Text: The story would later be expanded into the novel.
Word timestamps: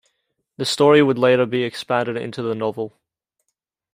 The 0.57 0.65
story 0.65 1.03
would 1.03 1.19
later 1.19 1.45
be 1.45 1.61
expanded 1.61 2.17
into 2.17 2.41
the 2.41 2.55
novel. 2.55 2.99